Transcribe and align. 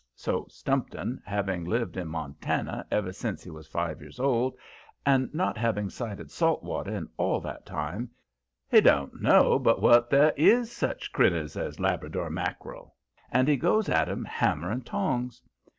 So 0.15 0.47
Stumpton, 0.49 1.21
having 1.27 1.63
lived 1.63 1.95
in 1.95 2.07
Montana 2.07 2.87
ever 2.89 3.13
sence 3.13 3.43
he 3.43 3.51
was 3.51 3.67
five 3.67 4.01
years 4.01 4.19
old, 4.19 4.55
and 5.05 5.31
not 5.31 5.59
having 5.59 5.91
sighted 5.91 6.31
salt 6.31 6.63
water 6.63 6.89
in 6.91 7.07
all 7.17 7.39
that 7.41 7.67
time, 7.67 8.09
he 8.67 8.81
don't 8.81 9.21
know 9.21 9.59
but 9.59 9.79
what 9.79 10.09
there 10.09 10.33
IS 10.35 10.71
such 10.71 11.11
critters 11.13 11.55
as 11.55 11.79
"Labrador 11.79 12.31
mack'rel," 12.31 12.95
and 13.31 13.47
he 13.47 13.57
goes 13.57 13.89
at 13.89 14.09
'em, 14.09 14.25
hammer 14.25 14.71
and 14.71 14.87
tongs. 14.87 15.39